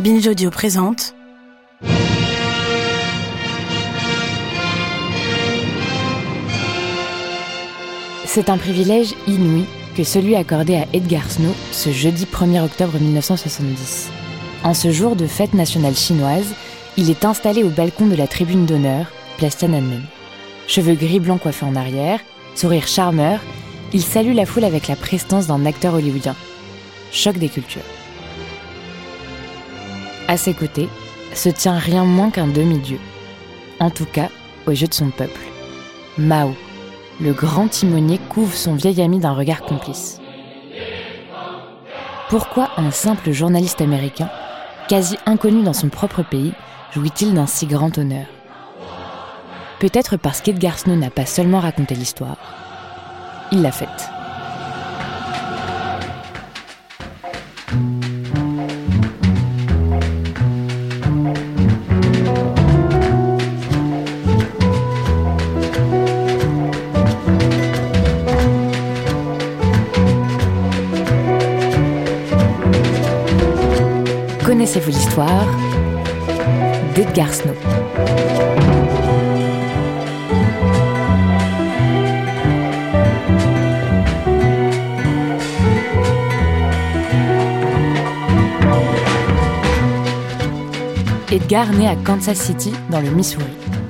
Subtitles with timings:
[0.00, 1.12] Binge Audio présente
[8.24, 9.64] C'est un privilège inouï
[9.96, 14.10] que celui accordé à Edgar Snow ce jeudi 1er octobre 1970.
[14.62, 16.54] En ce jour de fête nationale chinoise,
[16.96, 20.04] il est installé au balcon de la tribune d'honneur, place Tiananmen.
[20.68, 22.20] Cheveux gris-blanc coiffés en arrière,
[22.54, 23.40] sourire charmeur,
[23.92, 26.36] il salue la foule avec la prestance d'un acteur hollywoodien.
[27.10, 27.97] Choc des cultures.
[30.28, 30.88] À ses côtés
[31.34, 33.00] se tient rien moins qu'un demi-dieu.
[33.80, 34.28] En tout cas,
[34.66, 35.40] aux yeux de son peuple.
[36.18, 36.54] Mao,
[37.20, 40.20] le grand timonier couvre son vieil ami d'un regard complice.
[42.28, 44.28] Pourquoi un simple journaliste américain,
[44.86, 46.52] quasi inconnu dans son propre pays,
[46.92, 48.26] jouit-il d'un si grand honneur?
[49.78, 52.36] Peut-être parce qu'Edgar Snow n'a pas seulement raconté l'histoire,
[53.50, 54.10] il l'a faite.
[74.48, 75.46] Connaissez-vous l'histoire
[76.94, 77.52] d'Edgar Snow?
[91.30, 93.44] Edgar naît à Kansas City, dans le Missouri.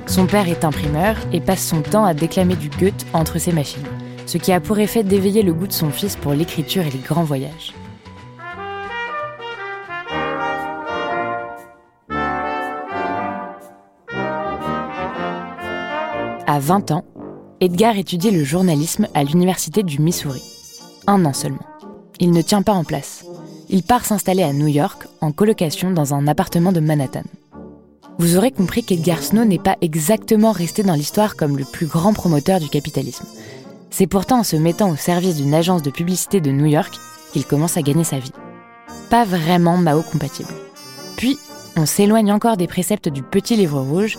[0.07, 3.79] Son père est imprimeur et passe son temps à déclamer du Goethe entre ses machines,
[4.25, 6.99] ce qui a pour effet d'éveiller le goût de son fils pour l'écriture et les
[6.99, 7.71] grands voyages.
[16.51, 17.05] À 20 ans,
[17.61, 20.41] Edgar étudie le journalisme à l'université du Missouri.
[21.05, 21.67] Un an seulement.
[22.19, 23.23] Il ne tient pas en place.
[23.69, 27.21] Il part s'installer à New York en colocation dans un appartement de Manhattan.
[28.17, 32.13] Vous aurez compris qu'Edgar Snow n'est pas exactement resté dans l'histoire comme le plus grand
[32.13, 33.27] promoteur du capitalisme.
[33.91, 36.99] C'est pourtant en se mettant au service d'une agence de publicité de New York
[37.31, 38.33] qu'il commence à gagner sa vie.
[39.11, 40.49] Pas vraiment Mao compatible.
[41.15, 41.37] Puis,
[41.77, 44.17] on s'éloigne encore des préceptes du petit livre rouge.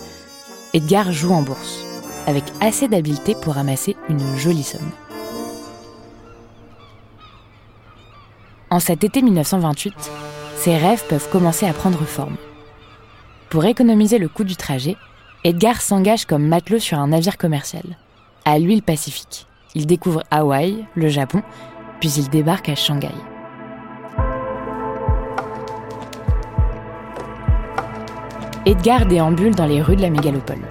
[0.73, 1.83] Edgar joue en bourse
[2.27, 4.91] avec assez d'habileté pour ramasser une jolie somme.
[8.69, 9.93] En cet été 1928,
[10.55, 12.37] ses rêves peuvent commencer à prendre forme.
[13.49, 14.95] Pour économiser le coût du trajet,
[15.43, 17.83] Edgar s'engage comme matelot sur un navire commercial.
[18.45, 19.47] À lui le Pacifique.
[19.75, 21.41] Il découvre Hawaï, le Japon,
[21.99, 23.09] puis il débarque à Shanghai.
[28.65, 30.61] Edgar déambule dans les rues de la mégalopole.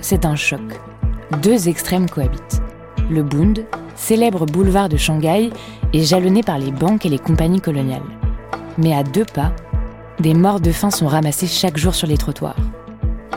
[0.00, 0.62] C'est un choc.
[1.42, 2.62] Deux extrêmes cohabitent.
[3.10, 3.64] Le Bund,
[3.96, 5.50] célèbre boulevard de Shanghai,
[5.92, 8.02] est jalonné par les banques et les compagnies coloniales.
[8.78, 9.52] Mais à deux pas,
[10.20, 12.56] des morts de faim sont ramassés chaque jour sur les trottoirs.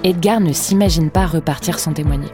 [0.04, 2.30] Edgar ne s'imagine pas repartir sans témoigner.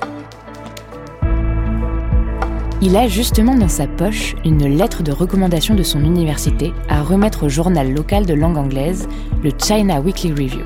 [2.82, 7.46] Il a justement dans sa poche une lettre de recommandation de son université à remettre
[7.46, 9.08] au journal local de langue anglaise,
[9.42, 10.66] le China Weekly Review.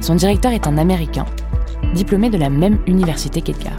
[0.00, 1.26] Son directeur est un Américain,
[1.94, 3.76] diplômé de la même université qu'Edgar.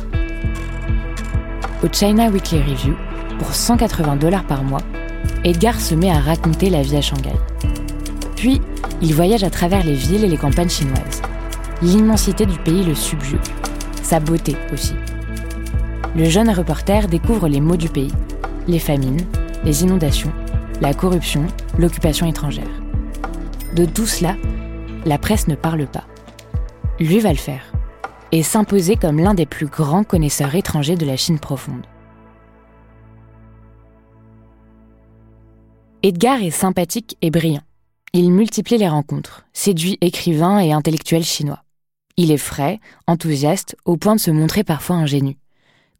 [1.83, 2.95] Au China Weekly Review,
[3.37, 4.81] pour 180 dollars par mois,
[5.43, 7.35] Edgar se met à raconter la vie à Shanghai.
[8.35, 8.59] Puis,
[8.99, 11.21] il voyage à travers les villes et les campagnes chinoises.
[11.83, 13.37] L'immensité du pays le subjugue,
[14.01, 14.95] sa beauté aussi.
[16.15, 18.13] Le jeune reporter découvre les maux du pays,
[18.67, 19.21] les famines,
[19.63, 20.31] les inondations,
[20.81, 21.45] la corruption,
[21.77, 22.81] l'occupation étrangère.
[23.75, 24.35] De tout cela,
[25.05, 26.05] la presse ne parle pas.
[26.99, 27.61] Lui va le faire
[28.31, 31.85] et s'imposer comme l'un des plus grands connaisseurs étrangers de la Chine profonde.
[36.03, 37.63] Edgar est sympathique et brillant.
[38.13, 41.63] Il multiplie les rencontres, séduit écrivains et intellectuels chinois.
[42.17, 45.37] Il est frais, enthousiaste, au point de se montrer parfois ingénu.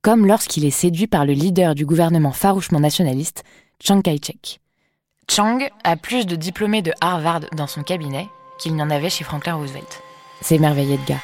[0.02, 3.44] Comme lorsqu'il est séduit par le leader du gouvernement farouchement nationaliste,
[3.80, 4.60] Chiang Kai-shek.
[5.30, 8.28] Chiang a plus de diplômés de Harvard dans son cabinet
[8.60, 10.02] qu'il n'y en avait chez Franklin Roosevelt.
[10.42, 11.20] C'est merveilleux Edgar.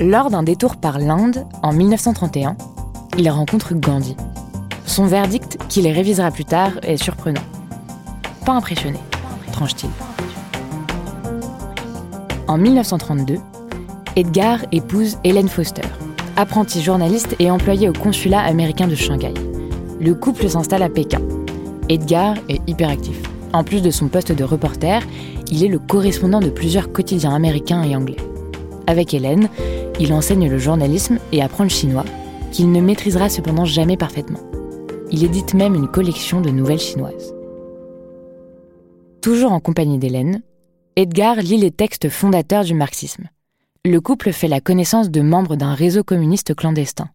[0.00, 2.56] Lors d'un détour par l'Inde, en 1931,
[3.18, 4.16] il rencontre Gandhi.
[4.86, 7.42] Son verdict, qu'il révisera plus tard, est surprenant.
[8.46, 8.98] Pas impressionné,
[9.52, 9.90] tranche-t-il.
[12.48, 13.36] En 1932,
[14.16, 15.82] Edgar épouse Hélène Foster,
[16.36, 19.34] apprentie journaliste et employée au consulat américain de Shanghai.
[20.00, 21.20] Le couple s'installe à Pékin.
[21.90, 23.20] Edgar est hyperactif.
[23.52, 25.02] En plus de son poste de reporter,
[25.50, 28.16] il est le correspondant de plusieurs quotidiens américains et anglais.
[28.86, 29.48] Avec Hélène,
[30.00, 32.06] il enseigne le journalisme et apprend le chinois,
[32.50, 34.40] qu'il ne maîtrisera cependant jamais parfaitement.
[35.12, 37.34] Il édite même une collection de nouvelles chinoises.
[39.20, 40.42] Toujours en compagnie d'Hélène,
[40.96, 43.28] Edgar lit les textes fondateurs du marxisme.
[43.84, 47.10] Le couple fait la connaissance de membres d'un réseau communiste clandestin.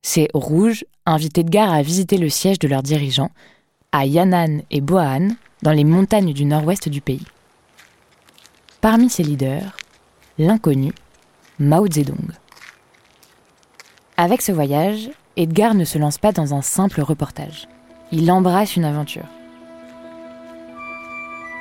[0.00, 3.30] Ces Rouges invitent Edgar à visiter le siège de leurs dirigeants,
[3.92, 7.26] à Yan'an et Boan, dans les montagnes du nord-ouest du pays.
[8.80, 9.76] Parmi ces leaders,
[10.38, 10.92] l'inconnu,
[11.58, 12.32] Mao Zedong.
[14.16, 17.68] Avec ce voyage, Edgar ne se lance pas dans un simple reportage.
[18.10, 19.26] Il embrasse une aventure.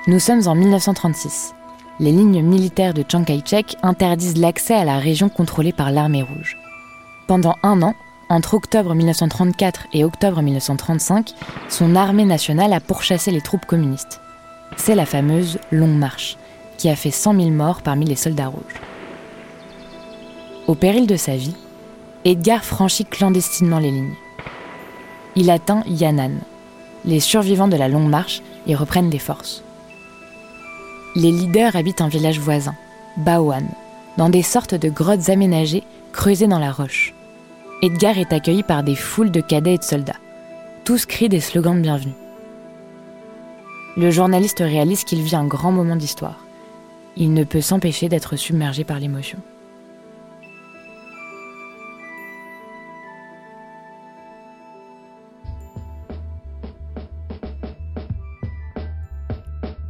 [0.07, 1.53] Nous sommes en 1936.
[1.99, 6.57] Les lignes militaires de Chiang Kai-shek interdisent l'accès à la région contrôlée par l'armée rouge.
[7.27, 7.93] Pendant un an,
[8.29, 11.33] entre octobre 1934 et octobre 1935,
[11.67, 14.21] son armée nationale a pourchassé les troupes communistes.
[14.77, 16.37] C'est la fameuse Longue Marche,
[16.77, 18.90] qui a fait 100 000 morts parmi les soldats rouges.
[20.71, 21.57] Au péril de sa vie,
[22.23, 24.15] Edgar franchit clandestinement les lignes.
[25.35, 26.31] Il atteint Yan'an.
[27.03, 29.65] Les survivants de la Longue Marche y reprennent des forces.
[31.13, 32.73] Les leaders habitent un village voisin,
[33.17, 33.65] Baoan,
[34.15, 35.83] dans des sortes de grottes aménagées
[36.13, 37.13] creusées dans la roche.
[37.81, 40.21] Edgar est accueilli par des foules de cadets et de soldats.
[40.85, 42.15] Tous crient des slogans de bienvenue.
[43.97, 46.45] Le journaliste réalise qu'il vit un grand moment d'histoire.
[47.17, 49.39] Il ne peut s'empêcher d'être submergé par l'émotion.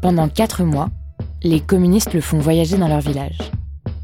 [0.01, 0.89] Pendant quatre mois,
[1.43, 3.37] les communistes le font voyager dans leur village.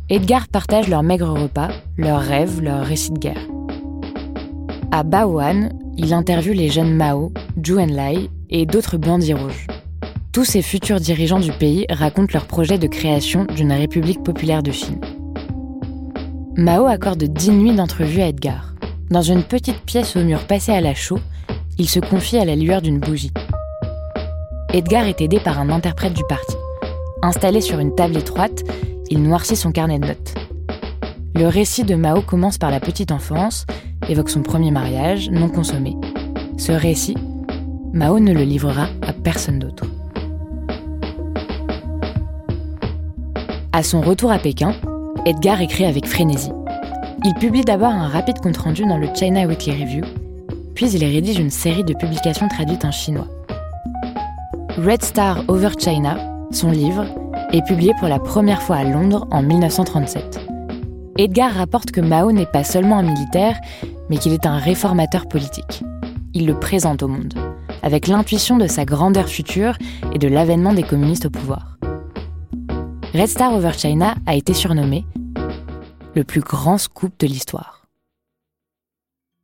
[0.09, 3.47] Edgar partage leurs maigres repas, leurs rêves, leurs récits de guerre.
[4.91, 7.33] À Baoan, il interviewe les jeunes Mao,
[7.65, 9.65] Zhu Enlai et d'autres bandits rouges.
[10.31, 14.71] Tous ces futurs dirigeants du pays racontent leur projet de création d'une République populaire de
[14.71, 15.01] Chine.
[16.55, 18.75] Mao accorde dix nuits d'entrevue à Edgar.
[19.09, 21.19] Dans une petite pièce au mur passé à la chaux,
[21.79, 23.31] il se confie à la lueur d'une bougie.
[24.73, 26.55] Edgar est aidé par un interprète du parti.
[27.21, 28.63] Installé sur une table étroite,
[29.09, 30.33] il noircit son carnet de notes.
[31.35, 33.65] Le récit de Mao commence par la petite enfance
[34.09, 35.95] évoque son premier mariage non consommé.
[36.57, 37.15] Ce récit,
[37.93, 39.85] Mao ne le livrera à personne d'autre.
[43.71, 44.73] À son retour à Pékin,
[45.25, 46.51] Edgar écrit avec frénésie.
[47.23, 50.03] Il publie d'abord un rapide compte-rendu dans le China Weekly Review,
[50.75, 53.27] puis il rédige une série de publications traduites en chinois.
[54.77, 57.03] Red Star Over China, son livre,
[57.51, 60.39] est publié pour la première fois à Londres en 1937.
[61.17, 63.59] Edgar rapporte que Mao n'est pas seulement un militaire,
[64.07, 65.83] mais qu'il est un réformateur politique.
[66.35, 67.33] Il le présente au monde,
[67.81, 69.75] avec l'intuition de sa grandeur future
[70.13, 71.79] et de l'avènement des communistes au pouvoir.
[73.15, 75.05] Red Star Over China a été surnommé
[76.13, 77.87] le plus grand scoop de l'histoire.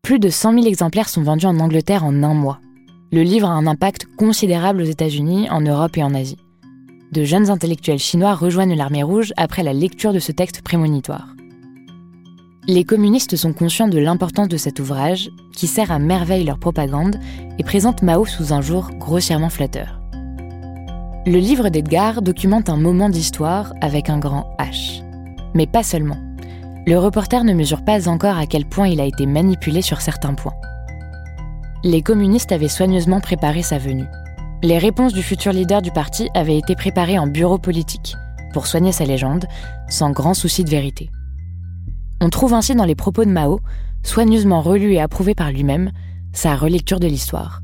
[0.04, 2.60] Plus de 100 000 exemplaires sont vendus en Angleterre en un mois.
[3.14, 6.40] Le livre a un impact considérable aux États-Unis, en Europe et en Asie.
[7.12, 11.28] De jeunes intellectuels chinois rejoignent l'armée rouge après la lecture de ce texte prémonitoire.
[12.68, 17.18] Les communistes sont conscients de l'importance de cet ouvrage, qui sert à merveille leur propagande
[17.60, 20.02] et présente Mao sous un jour grossièrement flatteur.
[21.28, 25.04] Le livre d'Edgar documente un moment d'histoire avec un grand H.
[25.54, 26.18] Mais pas seulement.
[26.88, 30.34] Le reporter ne mesure pas encore à quel point il a été manipulé sur certains
[30.34, 30.56] points.
[31.86, 34.08] Les communistes avaient soigneusement préparé sa venue.
[34.62, 38.16] Les réponses du futur leader du parti avaient été préparées en bureau politique,
[38.54, 39.48] pour soigner sa légende,
[39.90, 41.10] sans grand souci de vérité.
[42.22, 43.60] On trouve ainsi dans les propos de Mao,
[44.02, 45.92] soigneusement relus et approuvés par lui-même,
[46.32, 47.62] sa relecture de l'histoire,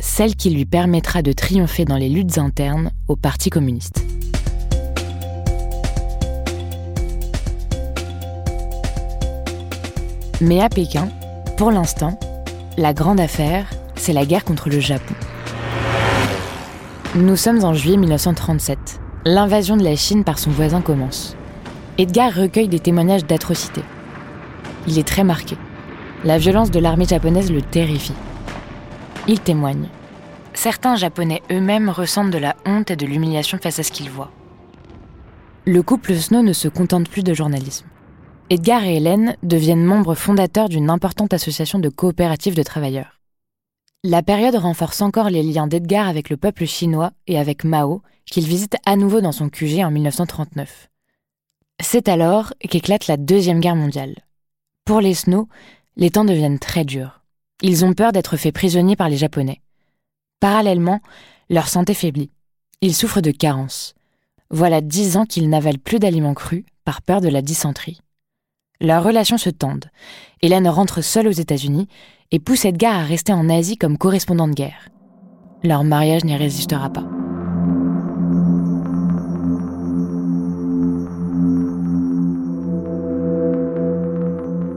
[0.00, 4.04] celle qui lui permettra de triompher dans les luttes internes au Parti communiste.
[10.40, 11.08] Mais à Pékin,
[11.56, 12.18] pour l'instant,
[12.78, 13.66] la grande affaire,
[13.96, 15.14] c'est la guerre contre le Japon.
[17.16, 19.00] Nous sommes en juillet 1937.
[19.24, 21.36] L'invasion de la Chine par son voisin commence.
[21.98, 23.82] Edgar recueille des témoignages d'atrocités.
[24.86, 25.56] Il est très marqué.
[26.24, 28.14] La violence de l'armée japonaise le terrifie.
[29.26, 29.88] Il témoigne.
[30.54, 34.30] Certains Japonais eux-mêmes ressentent de la honte et de l'humiliation face à ce qu'ils voient.
[35.66, 37.87] Le couple Snow ne se contente plus de journalisme.
[38.50, 43.20] Edgar et Hélène deviennent membres fondateurs d'une importante association de coopératives de travailleurs.
[44.04, 48.46] La période renforce encore les liens d'Edgar avec le peuple chinois et avec Mao, qu'il
[48.46, 50.88] visite à nouveau dans son QG en 1939.
[51.82, 54.14] C'est alors qu'éclate la Deuxième Guerre mondiale.
[54.86, 55.46] Pour les Snow,
[55.96, 57.20] les temps deviennent très durs.
[57.60, 59.60] Ils ont peur d'être faits prisonniers par les Japonais.
[60.40, 61.00] Parallèlement,
[61.50, 62.30] leur santé faiblit.
[62.80, 63.94] Ils souffrent de carences.
[64.48, 68.00] Voilà dix ans qu'ils n'avalent plus d'aliments crus par peur de la dysenterie.
[68.80, 69.86] Leurs relations se tendent.
[70.40, 71.88] Hélène rentre seule aux États-Unis
[72.30, 74.88] et pousse Edgar à rester en Asie comme correspondant de guerre.
[75.64, 77.04] Leur mariage n'y résistera pas.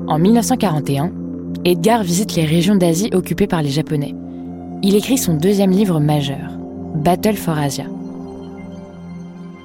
[0.07, 1.11] En 1941,
[1.63, 4.15] Edgar visite les régions d'Asie occupées par les Japonais.
[4.81, 6.57] Il écrit son deuxième livre majeur,
[6.95, 7.85] Battle for Asia.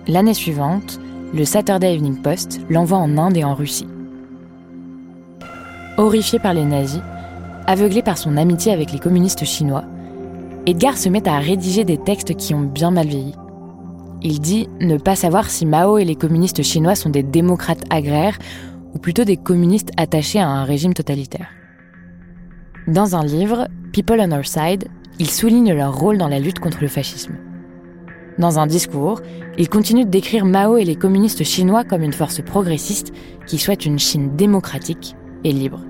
[0.06, 1.00] L'année suivante,
[1.32, 3.86] le Saturday Evening Post l'envoie en Inde et en Russie.
[5.98, 7.00] Horrifié par les nazis,
[7.66, 9.84] aveuglé par son amitié avec les communistes chinois,
[10.66, 13.34] Edgar se met à rédiger des textes qui ont bien mal vieilli.
[14.20, 18.38] Il dit ne pas savoir si Mao et les communistes chinois sont des démocrates agraires
[18.92, 21.48] ou plutôt des communistes attachés à un régime totalitaire.
[22.86, 24.88] Dans un livre, People on Our Side,
[25.18, 27.36] il souligne leur rôle dans la lutte contre le fascisme.
[28.38, 29.22] Dans un discours,
[29.56, 33.14] il continue de décrire Mao et les communistes chinois comme une force progressiste
[33.46, 35.16] qui souhaite une Chine démocratique
[35.52, 35.80] libre.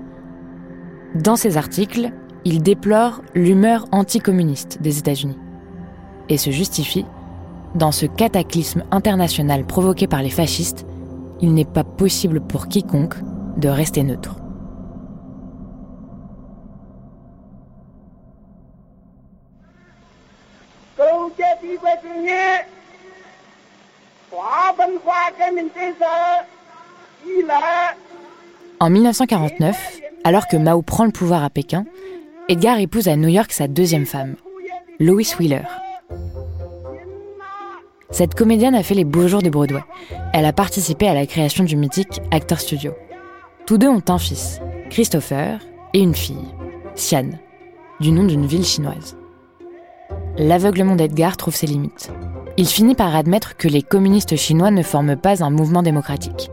[1.15, 2.11] Dans ses articles,
[2.45, 5.37] il déplore l'humeur anticommuniste des États-Unis
[6.29, 7.05] et se justifie
[7.75, 10.85] dans ce cataclysme international provoqué par les fascistes,
[11.41, 13.15] il n'est pas possible pour quiconque
[13.57, 14.35] de rester neutre.
[28.79, 31.85] En 1949, alors que Mao prend le pouvoir à Pékin,
[32.47, 34.35] Edgar épouse à New York sa deuxième femme,
[34.99, 35.63] Lois Wheeler.
[38.11, 39.83] Cette comédienne a fait les beaux jours de Broadway.
[40.31, 42.93] Elle a participé à la création du mythique Actor Studio.
[43.65, 45.59] Tous deux ont un fils, Christopher,
[45.95, 46.35] et une fille,
[46.93, 47.31] Xian,
[47.99, 49.17] du nom d'une ville chinoise.
[50.37, 52.11] L'aveuglement d'Edgar trouve ses limites.
[52.57, 56.51] Il finit par admettre que les communistes chinois ne forment pas un mouvement démocratique.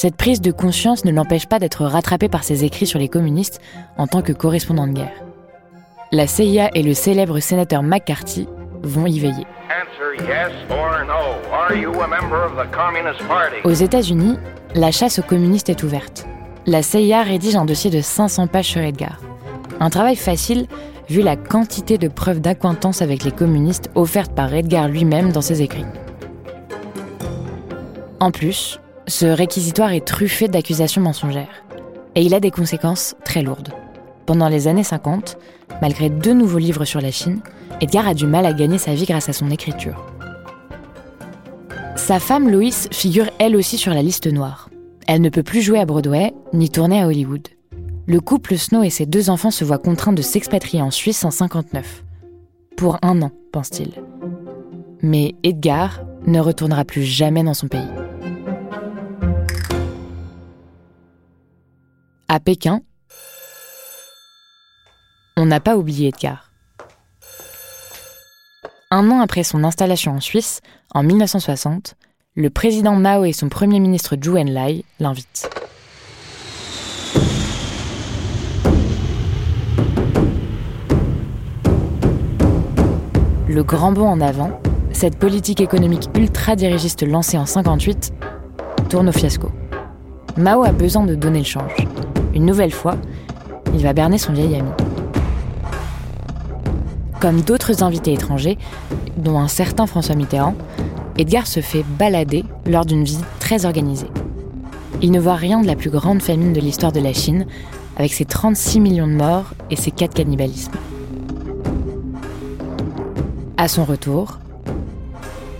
[0.00, 3.60] Cette prise de conscience ne l'empêche pas d'être rattrapé par ses écrits sur les communistes
[3.96, 5.24] en tant que correspondant de guerre.
[6.12, 8.46] La CIA et le célèbre sénateur McCarthy
[8.84, 9.44] vont y veiller.
[13.64, 14.38] Aux États-Unis,
[14.76, 16.28] la chasse aux communistes est ouverte.
[16.64, 19.18] La CIA rédige un dossier de 500 pages sur Edgar.
[19.80, 20.68] Un travail facile
[21.08, 25.60] vu la quantité de preuves d'acquaintance avec les communistes offertes par Edgar lui-même dans ses
[25.60, 25.86] écrits.
[28.20, 28.78] En plus,
[29.08, 31.64] ce réquisitoire est truffé d'accusations mensongères.
[32.14, 33.72] Et il a des conséquences très lourdes.
[34.26, 35.38] Pendant les années 50,
[35.80, 37.40] malgré deux nouveaux livres sur la Chine,
[37.80, 40.06] Edgar a du mal à gagner sa vie grâce à son écriture.
[41.96, 44.68] Sa femme Loïs figure elle aussi sur la liste noire.
[45.06, 47.48] Elle ne peut plus jouer à Broadway ni tourner à Hollywood.
[48.06, 51.30] Le couple Snow et ses deux enfants se voient contraints de s'expatrier en Suisse en
[51.30, 52.04] 59.
[52.76, 53.92] Pour un an, pense-t-il.
[55.02, 57.88] Mais Edgar ne retournera plus jamais dans son pays.
[62.38, 62.82] À Pékin,
[65.36, 66.52] on n'a pas oublié Edgar.
[68.92, 70.60] Un an après son installation en Suisse,
[70.94, 71.96] en 1960,
[72.36, 75.50] le président Mao et son premier ministre Zhou Enlai l'invitent.
[83.48, 84.60] Le grand bond en avant,
[84.92, 88.12] cette politique économique ultra-dirigiste lancée en 58,
[88.88, 89.50] tourne au fiasco.
[90.36, 91.74] Mao a besoin de donner le change.
[92.38, 92.94] Une nouvelle fois,
[93.74, 94.70] il va berner son vieil ami.
[97.20, 98.58] Comme d'autres invités étrangers,
[99.16, 100.54] dont un certain François Mitterrand,
[101.18, 104.06] Edgar se fait balader lors d'une visite très organisée.
[105.02, 107.44] Il ne voit rien de la plus grande famine de l'histoire de la Chine,
[107.96, 110.70] avec ses 36 millions de morts et ses 4 cannibalismes.
[113.56, 114.38] À son retour,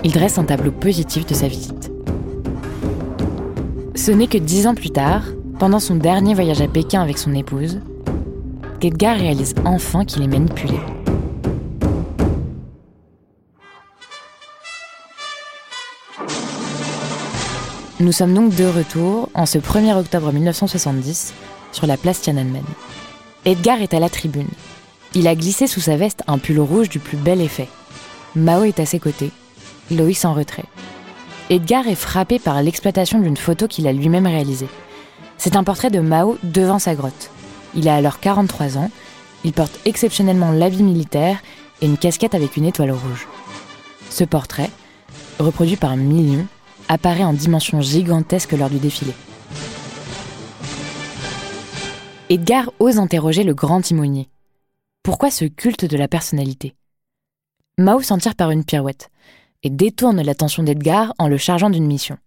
[0.05, 1.91] il dresse un tableau positif de sa visite.
[3.97, 5.25] Ce n'est que dix ans plus tard,
[5.59, 7.81] pendant son dernier voyage à Pékin avec son épouse,
[8.81, 10.79] qu'Edgar réalise enfin qu'il est manipulé.
[18.01, 21.35] Nous sommes donc de retour en ce 1er octobre 1970
[21.73, 22.63] sur la place Tiananmen.
[23.45, 24.47] Edgar est à la tribune.
[25.15, 27.69] Il a glissé sous sa veste un pull rouge du plus bel effet.
[28.37, 29.33] Mao est à ses côtés,
[29.91, 30.67] Loïs en retrait.
[31.51, 34.69] Edgar est frappé par l'exploitation d'une photo qu'il a lui-même réalisée.
[35.39, 37.31] C'est un portrait de Mao devant sa grotte.
[37.75, 38.91] Il a alors 43 ans,
[39.45, 41.39] il porte exceptionnellement l'habit militaire
[41.81, 43.29] et une casquette avec une étoile rouge.
[44.11, 44.71] Ce portrait,
[45.39, 46.47] reproduit par millions,
[46.89, 49.13] apparaît en dimension gigantesque lors du défilé.
[52.31, 54.29] Edgar ose interroger le grand timonier.
[55.03, 56.75] Pourquoi ce culte de la personnalité?
[57.79, 59.09] Mao s'en tire par une pirouette
[59.63, 62.19] et détourne l'attention d'Edgar en le chargeant d'une mission.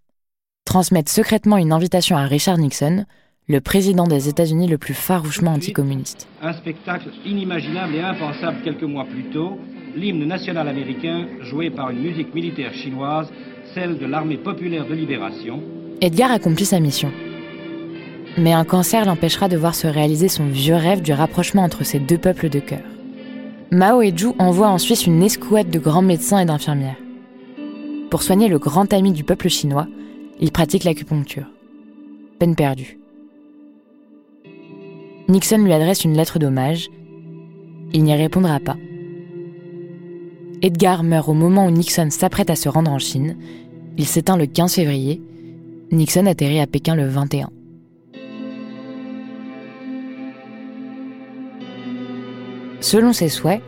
[0.72, 3.04] Transmettre secrètement une invitation à Richard Nixon,
[3.50, 6.30] le président des États-Unis le plus farouchement anticommuniste.
[6.42, 9.60] Un spectacle inimaginable et impensable quelques mois plus tôt,
[9.98, 13.28] l'hymne national américain joué par une musique militaire chinoise,
[13.74, 15.62] celle de l'armée populaire de libération.
[16.00, 17.12] Edgar accomplit sa mission.
[18.38, 22.00] Mais un cancer l'empêchera de voir se réaliser son vieux rêve du rapprochement entre ces
[22.00, 22.88] deux peuples de cœur.
[23.72, 26.96] Mao et Zhu envoient en Suisse une escouade de grands médecins et d'infirmières.
[28.10, 29.88] Pour soigner le grand ami du peuple chinois,
[30.42, 31.46] il pratique l'acupuncture.
[32.40, 32.98] Peine perdue.
[35.30, 36.90] Nixon lui adresse une lettre d'hommage.
[37.94, 38.76] Il n'y répondra pas.
[40.64, 43.38] Edgar meurt au moment où Nixon s'apprête à se rendre en Chine.
[43.98, 45.22] Il s'éteint le 15 février.
[45.92, 47.50] Nixon atterrit à Pékin le 21.
[52.80, 53.62] Selon ses souhaits,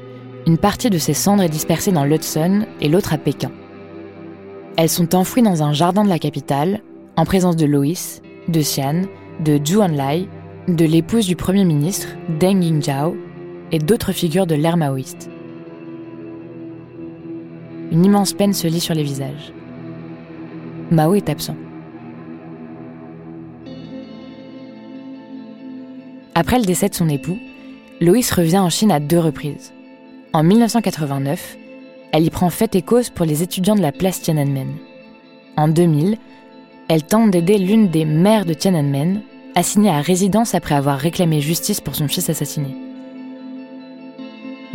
[0.47, 3.51] une partie de ses cendres est dispersée dans l'Hudson et l'autre à Pékin.
[4.75, 6.81] Elles sont enfouies dans un jardin de la capitale,
[7.15, 9.03] en présence de Loïs, de Xian,
[9.39, 10.27] de Zhu Enlai,
[10.67, 12.07] de l'épouse du Premier ministre,
[12.39, 13.15] Deng Yingzhao,
[13.71, 15.29] et d'autres figures de l'ère maoïste.
[17.91, 19.53] Une immense peine se lit sur les visages.
[20.89, 21.55] Mao est absent.
[26.33, 27.37] Après le décès de son époux,
[28.01, 29.71] Loïs revient en Chine à deux reprises.
[30.33, 31.57] En 1989,
[32.13, 34.75] elle y prend fait et cause pour les étudiants de la place Tiananmen.
[35.57, 36.17] En 2000,
[36.87, 39.21] elle tente d'aider l'une des mères de Tiananmen,
[39.55, 42.75] assignée à résidence après avoir réclamé justice pour son fils assassiné.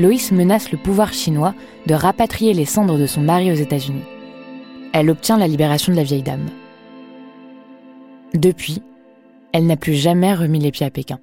[0.00, 1.54] Loïs menace le pouvoir chinois
[1.86, 4.04] de rapatrier les cendres de son mari aux États-Unis.
[4.92, 6.48] Elle obtient la libération de la vieille dame.
[8.34, 8.82] Depuis,
[9.52, 11.18] elle n'a plus jamais remis les pieds à Pékin.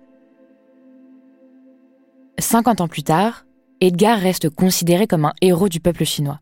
[2.40, 3.46] 50 ans plus tard,
[3.82, 6.40] Edgar reste considéré comme un héros du peuple chinois.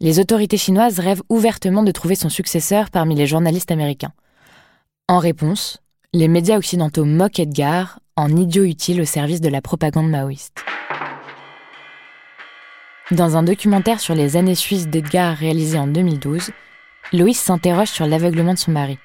[0.00, 4.12] Les autorités chinoises rêvent ouvertement de trouver son successeur parmi les journalistes américains.
[5.06, 5.80] En réponse,
[6.14, 10.64] les médias occidentaux moquent Edgar en idiot utile au service de la propagande maoïste.
[13.10, 16.50] Dans un documentaire sur les années suisses d'Edgar réalisé en 2012,
[17.12, 18.98] Loïs s'interroge sur l'aveuglement de son mari.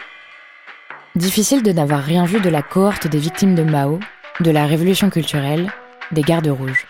[1.15, 3.99] Difficile de n'avoir rien vu de la cohorte des victimes de Mao,
[4.39, 5.69] de la révolution culturelle
[6.11, 6.85] des gardes rouges.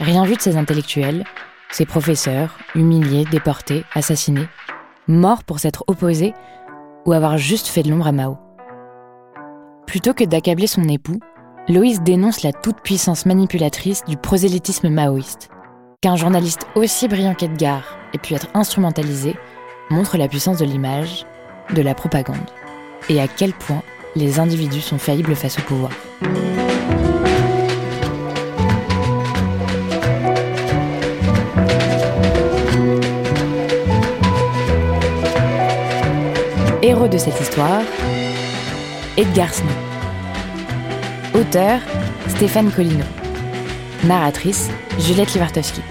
[0.00, 1.24] Rien vu de ces intellectuels,
[1.70, 4.48] ces professeurs, humiliés, déportés, assassinés,
[5.06, 6.34] morts pour s'être opposés
[7.04, 8.38] ou avoir juste fait de l'ombre à Mao.
[9.86, 11.20] Plutôt que d'accabler son époux,
[11.68, 15.50] Loïs dénonce la toute-puissance manipulatrice du prosélytisme maoïste.
[16.00, 19.36] Qu'un journaliste aussi brillant qu'Edgar ait pu être instrumentalisé
[19.90, 21.26] montre la puissance de l'image,
[21.74, 22.50] de la propagande,
[23.08, 23.82] et à quel point
[24.16, 25.92] les individus sont faillibles face au pouvoir.
[37.22, 37.82] Cette histoire,
[39.16, 39.68] Edgar Snow.
[41.34, 41.78] Auteur,
[42.26, 43.04] Stéphane Collino.
[44.02, 45.82] Narratrice, Juliette Livartowski.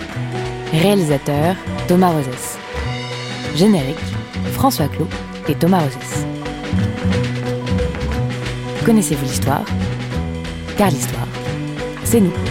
[0.73, 1.55] Réalisateur,
[1.87, 2.57] Thomas Rosès.
[3.55, 3.95] Générique,
[4.51, 5.07] François Clot
[5.47, 6.25] et Thomas Rosès.
[8.85, 9.63] Connaissez-vous l'histoire?
[10.77, 11.27] Car l'histoire,
[12.03, 12.50] c'est nous.